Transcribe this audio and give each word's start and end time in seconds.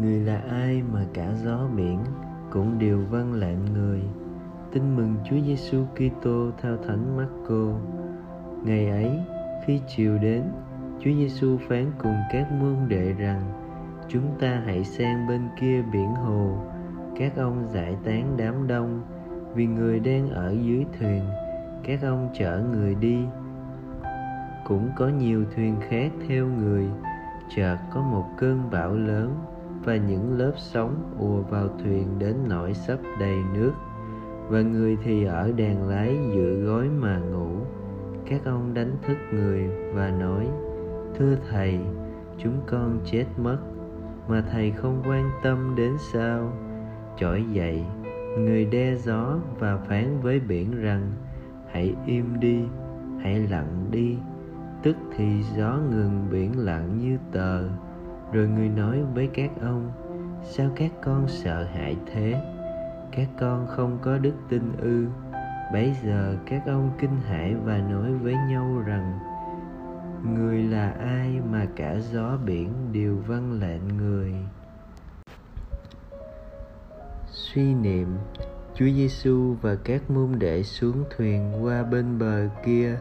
người 0.00 0.20
là 0.20 0.42
ai 0.50 0.82
mà 0.92 1.04
cả 1.14 1.32
gió 1.44 1.68
biển 1.76 1.98
cũng 2.50 2.78
đều 2.78 2.98
vâng 3.10 3.32
lệnh 3.32 3.64
người? 3.64 4.02
Tin 4.72 4.96
mừng 4.96 5.14
Chúa 5.24 5.36
Giêsu 5.46 5.84
Kitô 5.94 6.50
theo 6.62 6.76
Thánh 6.76 7.16
Marco. 7.16 7.78
Ngày 8.64 8.88
ấy, 8.88 9.18
khi 9.66 9.80
chiều 9.96 10.18
đến, 10.18 10.42
Chúa 11.00 11.10
Giêsu 11.10 11.58
phán 11.68 11.92
cùng 12.02 12.16
các 12.32 12.52
môn 12.52 12.76
đệ 12.88 13.12
rằng, 13.12 13.42
chúng 14.08 14.38
ta 14.40 14.62
hãy 14.66 14.84
sang 14.84 15.26
bên 15.28 15.48
kia 15.60 15.82
biển 15.92 16.14
hồ. 16.14 16.56
Các 17.18 17.36
ông 17.36 17.66
giải 17.72 17.96
tán 18.04 18.34
đám 18.36 18.66
đông, 18.66 19.02
vì 19.54 19.66
người 19.66 20.00
đang 20.00 20.30
ở 20.30 20.54
dưới 20.62 20.86
thuyền. 20.98 21.22
Các 21.84 22.02
ông 22.02 22.30
chở 22.34 22.64
người 22.72 22.94
đi. 22.94 23.18
Cũng 24.64 24.90
có 24.96 25.08
nhiều 25.08 25.44
thuyền 25.54 25.76
khác 25.88 26.12
theo 26.28 26.46
người. 26.46 26.86
Chợt 27.56 27.76
có 27.94 28.02
một 28.02 28.24
cơn 28.38 28.70
bão 28.70 28.94
lớn 28.94 29.34
và 29.84 29.96
những 29.96 30.38
lớp 30.38 30.52
sóng 30.56 31.16
ùa 31.18 31.42
vào 31.42 31.68
thuyền 31.82 32.18
đến 32.18 32.36
nỗi 32.48 32.74
sắp 32.74 32.98
đầy 33.20 33.36
nước. 33.54 33.72
Và 34.48 34.60
người 34.60 34.96
thì 35.04 35.24
ở 35.24 35.52
đèn 35.56 35.88
lái 35.88 36.18
giữa 36.34 36.54
gối 36.54 36.88
mà 36.88 37.18
ngủ. 37.18 37.48
Các 38.26 38.44
ông 38.44 38.74
đánh 38.74 38.96
thức 39.06 39.16
người 39.32 39.70
và 39.94 40.10
nói, 40.10 40.48
thưa 41.18 41.36
thầy, 41.50 41.78
chúng 42.38 42.60
con 42.66 43.00
chết 43.04 43.24
mất, 43.36 43.58
mà 44.28 44.44
thầy 44.52 44.70
không 44.70 45.02
quan 45.06 45.30
tâm 45.42 45.74
đến 45.76 45.92
sao? 46.12 46.52
Trỗi 47.16 47.44
dậy, 47.52 47.84
người 48.38 48.64
đe 48.64 48.94
gió 48.94 49.38
và 49.58 49.76
phán 49.76 50.20
với 50.20 50.40
biển 50.40 50.82
rằng, 50.82 51.12
hãy 51.72 51.94
im 52.06 52.40
đi, 52.40 52.62
hãy 53.20 53.46
lặng 53.50 53.86
đi, 53.90 54.16
tức 54.82 54.96
thì 55.16 55.42
gió 55.56 55.78
ngừng 55.90 56.26
biển 56.30 56.58
lặng 56.58 56.98
như 56.98 57.18
tờ 57.32 57.68
rồi 58.32 58.48
người 58.48 58.68
nói 58.68 59.02
với 59.14 59.30
các 59.34 59.50
ông, 59.60 59.92
sao 60.44 60.70
các 60.76 60.90
con 61.04 61.28
sợ 61.28 61.64
hãi 61.64 61.96
thế? 62.12 62.34
Các 63.12 63.28
con 63.40 63.66
không 63.66 63.98
có 64.02 64.18
đức 64.18 64.34
tin 64.48 64.62
ư. 64.80 65.06
Bấy 65.72 65.94
giờ 66.04 66.36
các 66.46 66.62
ông 66.66 66.90
kinh 67.00 67.20
hãi 67.28 67.54
và 67.54 67.78
nói 67.78 68.12
với 68.12 68.34
nhau 68.48 68.82
rằng, 68.86 69.18
người 70.24 70.62
là 70.62 70.90
ai 70.90 71.40
mà 71.50 71.66
cả 71.76 71.94
gió 72.12 72.36
biển 72.44 72.72
đều 72.92 73.16
vâng 73.26 73.60
lệnh 73.60 73.96
người? 73.96 74.34
Suy 77.26 77.74
niệm, 77.74 78.08
Chúa 78.74 78.86
Giêsu 78.86 79.56
và 79.62 79.76
các 79.84 80.10
môn 80.10 80.38
đệ 80.38 80.62
xuống 80.62 81.04
thuyền 81.16 81.64
qua 81.64 81.82
bên 81.82 82.18
bờ 82.18 82.48
kia, 82.64 82.98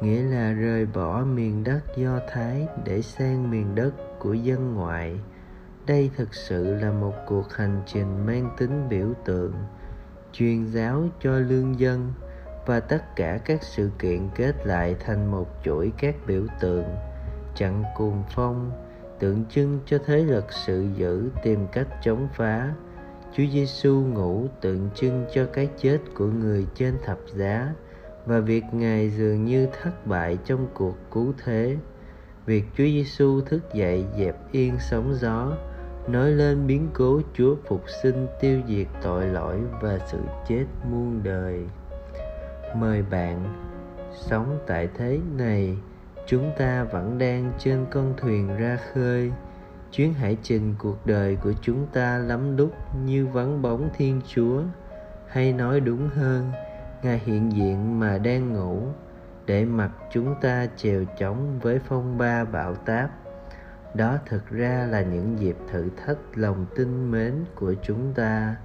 nghĩa 0.00 0.22
là 0.22 0.52
rời 0.52 0.86
bỏ 0.86 1.24
miền 1.24 1.64
đất 1.64 1.80
Do 1.96 2.18
Thái 2.32 2.66
để 2.84 3.02
sang 3.02 3.50
miền 3.50 3.74
đất 3.74 3.92
của 4.20 4.34
dân 4.34 4.74
ngoại. 4.74 5.20
Đây 5.86 6.10
thực 6.16 6.34
sự 6.34 6.74
là 6.74 6.92
một 6.92 7.14
cuộc 7.26 7.52
hành 7.52 7.82
trình 7.86 8.26
mang 8.26 8.50
tính 8.58 8.88
biểu 8.88 9.08
tượng, 9.24 9.54
truyền 10.32 10.66
giáo 10.66 11.04
cho 11.20 11.30
lương 11.30 11.78
dân 11.80 12.12
và 12.66 12.80
tất 12.80 13.16
cả 13.16 13.38
các 13.44 13.62
sự 13.62 13.90
kiện 13.98 14.28
kết 14.34 14.66
lại 14.66 14.96
thành 15.00 15.30
một 15.30 15.48
chuỗi 15.64 15.92
các 15.98 16.14
biểu 16.26 16.42
tượng 16.60 16.84
chặn 17.56 17.84
cuồng 17.96 18.22
phong 18.34 18.70
tượng 19.18 19.44
trưng 19.50 19.80
cho 19.86 19.98
thế 20.06 20.16
lực 20.16 20.44
sự 20.52 20.88
dữ 20.96 21.30
tìm 21.42 21.66
cách 21.72 21.88
chống 22.02 22.28
phá 22.34 22.72
Chúa 23.32 23.44
Giêsu 23.52 23.94
ngủ 23.94 24.46
tượng 24.60 24.90
trưng 24.94 25.24
cho 25.34 25.46
cái 25.52 25.68
chết 25.78 25.98
của 26.14 26.26
người 26.26 26.66
trên 26.74 26.94
thập 27.04 27.18
giá 27.34 27.74
và 28.26 28.40
việc 28.40 28.64
Ngài 28.72 29.10
dường 29.10 29.44
như 29.44 29.68
thất 29.82 30.06
bại 30.06 30.38
trong 30.44 30.68
cuộc 30.74 30.96
cứu 31.10 31.34
thế. 31.44 31.76
Việc 32.46 32.64
Chúa 32.76 32.84
Giêsu 32.84 33.40
thức 33.40 33.74
dậy 33.74 34.04
dẹp 34.18 34.36
yên 34.52 34.74
sóng 34.90 35.14
gió, 35.14 35.52
nói 36.08 36.30
lên 36.30 36.66
biến 36.66 36.88
cố 36.94 37.20
Chúa 37.34 37.56
phục 37.68 37.84
sinh 38.02 38.26
tiêu 38.40 38.60
diệt 38.68 38.86
tội 39.02 39.26
lỗi 39.26 39.58
và 39.82 39.98
sự 40.06 40.18
chết 40.48 40.64
muôn 40.90 41.20
đời. 41.22 41.66
Mời 42.76 43.02
bạn 43.10 43.44
sống 44.12 44.58
tại 44.66 44.88
thế 44.96 45.18
này, 45.36 45.76
chúng 46.26 46.50
ta 46.58 46.84
vẫn 46.84 47.18
đang 47.18 47.52
trên 47.58 47.86
con 47.90 48.14
thuyền 48.16 48.56
ra 48.56 48.78
khơi 48.94 49.32
chuyến 49.92 50.14
hải 50.14 50.36
trình 50.42 50.74
cuộc 50.78 51.06
đời 51.06 51.36
của 51.36 51.52
chúng 51.62 51.86
ta 51.92 52.18
lắm 52.18 52.56
lúc 52.56 52.72
như 53.04 53.26
vắng 53.26 53.62
bóng 53.62 53.88
thiên 53.96 54.20
chúa 54.26 54.62
hay 55.26 55.52
nói 55.52 55.80
đúng 55.80 56.08
hơn 56.08 56.52
ngài 57.02 57.20
hiện 57.24 57.52
diện 57.52 58.00
mà 58.00 58.18
đang 58.18 58.52
ngủ 58.52 58.82
để 59.46 59.64
mặc 59.64 59.90
chúng 60.12 60.34
ta 60.40 60.66
chèo 60.76 61.04
chống 61.18 61.58
với 61.58 61.78
phong 61.78 62.18
ba 62.18 62.44
bão 62.44 62.74
táp 62.74 63.10
đó 63.94 64.18
thực 64.26 64.50
ra 64.50 64.86
là 64.90 65.00
những 65.02 65.38
dịp 65.38 65.56
thử 65.70 65.88
thách 66.04 66.18
lòng 66.34 66.66
tin 66.76 67.10
mến 67.10 67.34
của 67.54 67.74
chúng 67.82 68.12
ta 68.14 68.56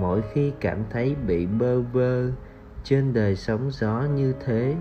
mỗi 0.00 0.22
khi 0.32 0.52
cảm 0.60 0.78
thấy 0.90 1.16
bị 1.26 1.46
bơ 1.46 1.80
vơ, 1.80 2.30
trên 2.84 3.12
đời 3.12 3.36
sóng 3.36 3.70
gió 3.70 4.02
như 4.14 4.34
thế, 4.46 4.76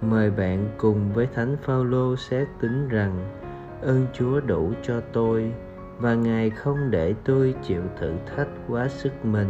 mời 0.00 0.30
bạn 0.30 0.68
cùng 0.78 1.12
với 1.12 1.28
thánh 1.34 1.56
phaolô 1.62 2.16
xét 2.16 2.48
tính 2.60 2.88
rằng, 2.88 3.30
ơn 3.82 4.06
Chúa 4.12 4.40
đủ 4.40 4.72
cho 4.82 5.00
tôi, 5.12 5.52
và 5.98 6.14
Ngài 6.14 6.50
không 6.50 6.90
để 6.90 7.14
tôi 7.24 7.54
chịu 7.62 7.82
thử 8.00 8.14
thách 8.36 8.48
quá 8.68 8.88
sức 8.88 9.24
mình. 9.24 9.48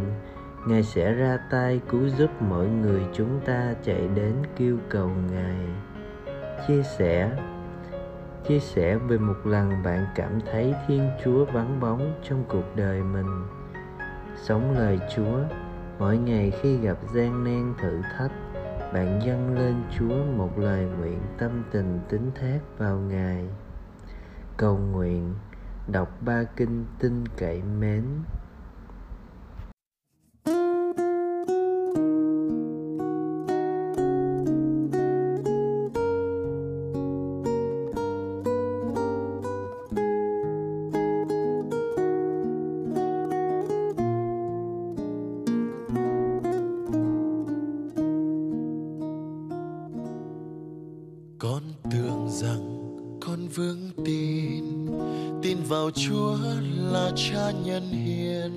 Ngài 0.67 0.83
sẽ 0.83 1.13
ra 1.13 1.39
tay 1.51 1.81
cứu 1.89 2.09
giúp 2.09 2.31
mọi 2.43 2.67
người 2.67 3.03
chúng 3.13 3.41
ta 3.45 3.75
chạy 3.85 4.09
đến 4.15 4.35
kêu 4.57 4.79
cầu 4.89 5.11
Ngài. 5.33 5.67
Chia 6.69 6.83
sẻ. 6.83 7.31
Chia 8.49 8.59
sẻ 8.61 8.97
về 8.97 9.19
một 9.19 9.47
lần 9.47 9.83
bạn 9.85 10.07
cảm 10.15 10.41
thấy 10.53 10.75
Thiên 10.87 11.11
Chúa 11.25 11.45
vắng 11.45 11.81
bóng 11.81 12.15
trong 12.23 12.45
cuộc 12.49 12.77
đời 12.77 13.03
mình. 13.03 13.47
Sống 14.37 14.79
lời 14.79 14.99
Chúa, 15.17 15.39
mỗi 15.99 16.19
ngày 16.19 16.53
khi 16.63 16.77
gặp 16.77 16.99
gian 17.15 17.45
nan 17.45 17.75
thử 17.83 18.01
thách, 18.19 18.33
bạn 18.93 19.21
dâng 19.27 19.59
lên 19.59 19.75
Chúa 19.99 20.25
một 20.37 20.59
lời 20.59 20.85
nguyện 20.99 21.21
tâm 21.39 21.63
tình 21.71 22.01
tín 22.09 22.31
thác 22.35 22.59
vào 22.79 22.97
Ngài. 22.99 23.49
Cầu 24.57 24.79
nguyện. 24.79 25.35
Đọc 25.89 26.09
ba 26.21 26.45
kinh 26.57 26.85
tin 26.99 27.25
cậy 27.37 27.63
mến. 27.81 28.05
Vào 55.73 55.91
chúa 55.91 56.37
là 56.93 57.11
cha 57.17 57.51
nhân 57.65 57.83
hiền. 57.83 58.53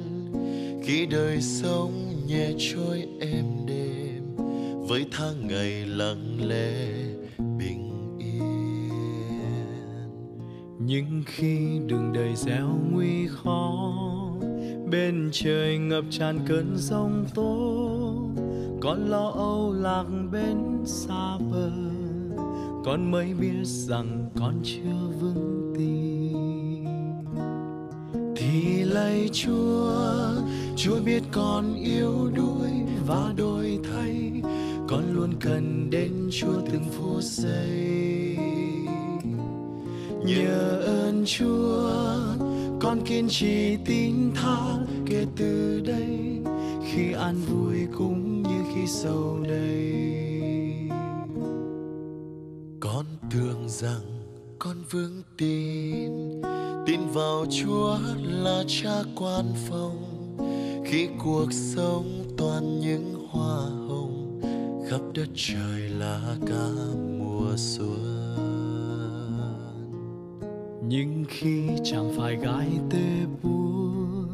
Khi 0.83 1.05
đời 1.05 1.41
sống 1.41 1.91
nhẹ 2.27 2.51
trôi 2.57 3.07
êm 3.19 3.45
đềm, 3.65 4.35
với 4.87 5.05
tháng 5.11 5.47
ngày 5.47 5.85
lặng 5.85 6.37
lẽ, 6.47 6.75
bình 7.37 8.17
yên. 8.19 8.49
Nhưng 10.79 11.23
khi 11.25 11.79
đường 11.87 12.13
đời 12.13 12.35
gieo 12.35 12.79
nguy 12.91 13.27
khó, 13.27 13.93
bên 14.91 15.29
trời 15.33 15.77
ngập 15.77 16.03
tràn 16.09 16.39
cơn 16.47 16.77
giông 16.77 17.25
tố, 17.35 17.55
con 18.81 19.09
lo 19.09 19.29
âu 19.29 19.73
lạc 19.73 20.05
bên 20.31 20.57
xa 20.85 21.37
bờ. 21.51 21.71
Con 22.85 23.11
mới 23.11 23.33
biết 23.33 23.63
rằng 23.63 24.29
con 24.39 24.53
chưa 24.63 25.19
vững 25.21 25.34
thì 28.45 28.83
lạy 28.83 29.29
chúa 29.33 29.91
chúa 30.75 30.99
biết 31.05 31.23
con 31.31 31.75
yếu 31.75 32.31
đuối 32.35 32.69
và 33.07 33.33
đôi 33.37 33.79
thay, 33.83 34.41
con 34.87 35.13
luôn 35.13 35.33
cần 35.39 35.89
đến 35.89 36.29
chúa 36.31 36.61
từng 36.71 36.83
phút 36.91 37.23
giây. 37.23 38.37
Nhờ 40.25 40.81
ơn 40.85 41.23
chúa, 41.27 41.79
con 42.81 43.01
kiên 43.05 43.27
trì 43.29 43.77
tin 43.85 44.31
tha 44.35 44.77
kể 45.05 45.25
từ 45.37 45.81
đây, 45.85 46.39
khi 46.85 47.11
an 47.13 47.35
vui 47.35 47.77
cũng 47.97 48.43
như 48.43 48.63
khi 48.73 48.87
sầu 48.87 49.39
đầy. 49.49 49.93
Con 52.79 53.05
tưởng 53.31 53.69
rằng 53.69 54.01
con 54.59 54.77
vững 54.91 55.23
tin 55.37 56.11
tin 56.85 56.99
vào 57.13 57.45
chúa 57.49 57.97
là 58.23 58.63
cha 58.67 59.03
quan 59.15 59.45
phòng. 59.69 59.97
Khi 60.85 61.07
cuộc 61.23 61.51
sống 61.51 62.23
toàn 62.37 62.79
những 62.79 63.27
hoa 63.29 63.59
hồng, 63.87 64.41
khắp 64.89 65.01
đất 65.13 65.27
trời 65.35 65.89
là 65.89 66.35
cả 66.47 66.69
mùa 67.19 67.53
xuân. 67.55 68.35
Nhưng 70.87 71.25
khi 71.29 71.67
chẳng 71.83 72.13
phải 72.17 72.35
gái 72.35 72.67
tê 72.89 73.25
buồn, 73.43 74.27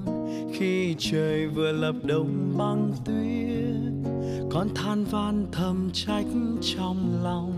khi 0.54 0.96
trời 1.00 1.48
vừa 1.48 1.72
lập 1.72 1.96
đông 2.04 2.54
băng 2.58 2.94
tuyết, 3.06 4.12
con 4.52 4.68
than 4.76 5.04
van 5.04 5.46
thầm 5.52 5.90
trách 5.94 6.26
trong 6.62 7.24
lòng. 7.24 7.54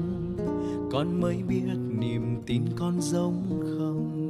Con 0.91 1.21
mới 1.21 1.35
biết 1.47 1.75
niềm 1.99 2.41
tin 2.45 2.61
con 2.75 3.01
giống 3.01 3.43
không 3.77 4.22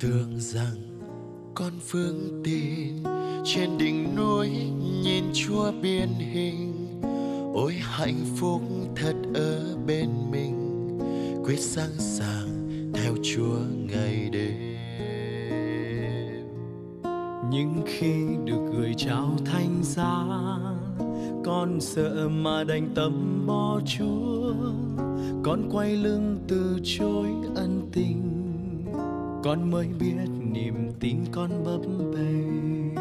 tưởng 0.00 0.40
rằng 0.40 1.00
con 1.54 1.72
phương 1.80 2.42
tin 2.44 3.04
trên 3.44 3.78
đỉnh 3.78 4.16
núi 4.16 4.48
nhìn 5.02 5.24
chúa 5.34 5.72
biên 5.82 6.08
hình. 6.08 6.72
Ôi 7.54 7.74
hạnh 7.80 8.24
phúc 8.36 8.62
thật 8.96 9.14
ở 9.34 9.76
bên 9.86 10.08
mình, 10.30 10.98
quyết 11.44 11.58
sẵn 11.60 11.90
sàng 11.98 12.68
theo 12.94 13.14
chúa 13.22 13.58
ngày 13.92 14.30
đêm. 14.32 14.76
Nhưng 17.50 17.82
khi 17.86 18.26
được 18.44 18.70
gửi 18.72 18.94
trao 18.96 19.36
thanh 19.44 19.82
giá, 19.82 20.24
con 21.44 21.80
sợ 21.80 22.28
mà 22.28 22.64
đành 22.64 22.88
tâm 22.94 23.44
bỏ 23.46 23.80
chúa. 23.86 24.54
Con 25.42 25.68
quay 25.72 25.96
lưng 25.96 26.38
từ 26.48 26.78
chối 26.84 27.28
ân 27.54 27.88
tình 27.92 28.45
con 29.46 29.70
mới 29.70 29.88
biết 30.00 30.28
niềm 30.52 30.74
tin 31.00 31.16
con 31.32 31.64
bấp 31.64 31.80
bênh 32.14 32.94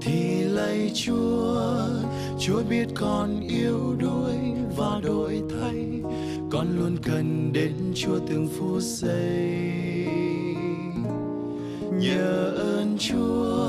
thì 0.00 0.44
lạy 0.44 0.90
chúa 0.94 1.86
chúa 2.38 2.62
biết 2.70 2.86
con 2.94 3.40
yếu 3.40 3.94
đuối 3.98 4.36
và 4.76 5.00
đổi 5.02 5.42
thay 5.50 6.02
con 6.50 6.66
luôn 6.76 6.96
cần 7.02 7.52
đến 7.52 7.72
chúa 7.94 8.18
từng 8.28 8.48
phút 8.58 8.82
giây 8.82 9.72
nhờ 11.92 12.54
ơn 12.56 12.96
chúa, 12.98 13.68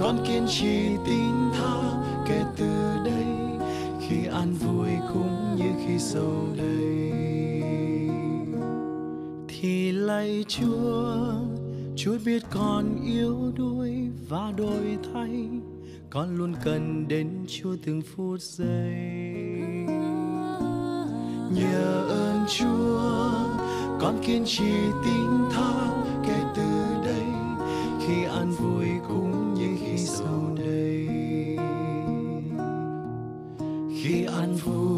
con 0.00 0.24
kiên 0.26 0.46
trì 0.48 0.88
tin 1.06 1.34
thao. 1.54 1.83
lạy 10.06 10.44
chúa. 10.48 11.34
Chúa 11.96 12.16
biết 12.24 12.42
con 12.50 13.02
yếu 13.06 13.52
đuối 13.56 13.92
và 14.28 14.52
đổi 14.56 14.98
thay. 15.12 15.48
Con 16.10 16.36
luôn 16.36 16.54
cần 16.64 17.08
đến 17.08 17.28
chúa 17.48 17.76
từng 17.86 18.02
phút 18.02 18.40
giây. 18.40 18.94
Nhờ 21.50 22.06
ơn 22.08 22.44
chúa, 22.58 23.30
con 24.00 24.18
kiên 24.26 24.44
trì 24.46 24.72
tin 25.04 25.50
tha 25.50 26.04
kể 26.26 26.42
từ 26.56 26.62
đây. 27.04 27.26
Khi 28.06 28.24
ăn 28.24 28.50
vui 28.50 28.86
cũng 29.08 29.54
như 29.54 29.76
khi 29.80 29.98
sau 29.98 30.54
đây 30.56 31.08
khi 34.02 34.24
ăn 34.24 34.54
vui 34.64 34.93